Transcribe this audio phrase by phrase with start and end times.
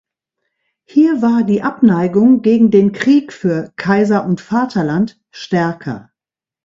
[0.83, 6.11] Hier war die Abneigung gegen den Krieg für „Kaiser und Vaterland“ stärker.